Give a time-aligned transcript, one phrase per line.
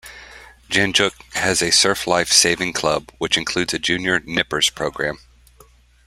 [0.67, 5.19] Jan Juc has a Surf Life Saving Club which includes a junior "Nippers" program.